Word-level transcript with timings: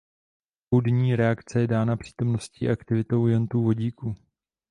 Půdní 0.69 1.15
reakce 1.15 1.61
je 1.61 1.67
dána 1.67 1.97
přítomností 1.97 2.69
a 2.69 2.71
aktivitou 2.73 3.27
iontů 3.27 3.63
vodíku. 3.63 4.15